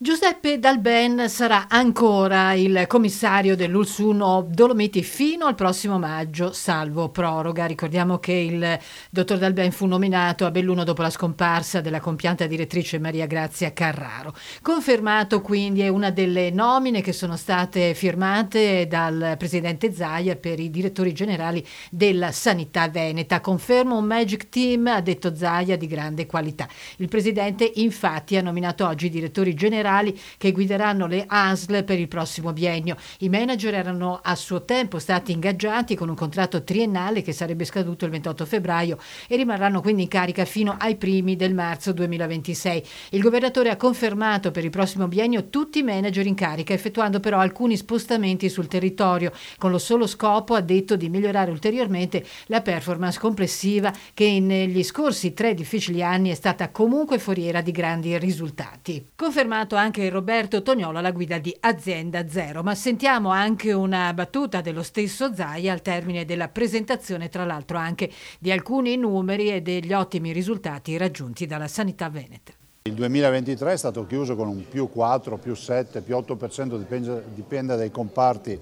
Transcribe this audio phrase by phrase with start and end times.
[0.00, 7.66] Giuseppe Dalben sarà ancora il commissario dell'Ulsuno Dolomiti fino al prossimo maggio, salvo proroga.
[7.66, 8.78] Ricordiamo che il
[9.10, 14.36] dottor Dalben fu nominato a Belluno dopo la scomparsa della compianta direttrice Maria Grazia Carraro.
[14.62, 20.70] Confermato quindi è una delle nomine che sono state firmate dal presidente Zaia per i
[20.70, 23.40] direttori generali della sanità veneta.
[23.40, 26.68] Conferma un magic team, ha detto Zaia, di grande qualità.
[26.98, 31.98] Il presidente infatti ha nominato oggi i direttori generali generali che guideranno le ASL per
[31.98, 32.96] il prossimo biennio.
[33.20, 38.04] I manager erano a suo tempo stati ingaggiati con un contratto triennale che sarebbe scaduto
[38.04, 42.84] il 28 febbraio e rimarranno quindi in carica fino ai primi del marzo 2026.
[43.10, 47.38] Il governatore ha confermato per il prossimo biennio tutti i manager in carica, effettuando però
[47.38, 53.18] alcuni spostamenti sul territorio, con lo solo scopo, ha detto, di migliorare ulteriormente la performance
[53.18, 59.10] complessiva che negli scorsi tre difficili anni è stata comunque foriera di grandi risultati.
[59.14, 64.82] Confermato anche Roberto Tognolo alla guida di Azienda Zero, ma sentiamo anche una battuta dello
[64.82, 70.32] stesso Zaia al termine della presentazione, tra l'altro anche di alcuni numeri e degli ottimi
[70.32, 72.52] risultati raggiunti dalla sanità veneta.
[72.82, 77.76] Il 2023 è stato chiuso con un più 4, più 7, più 8%, dipende, dipende
[77.76, 78.58] dai comparti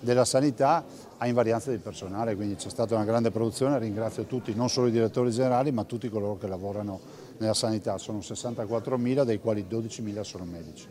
[0.00, 0.84] della sanità,
[1.18, 4.90] a invarianza di personale, quindi c'è stata una grande produzione, ringrazio tutti, non solo i
[4.90, 7.00] direttori generali, ma tutti coloro che lavorano
[7.38, 10.84] nella sanità, sono 64.000 dei quali 12.000 sono medici.